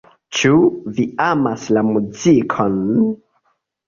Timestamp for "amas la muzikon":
1.25-2.81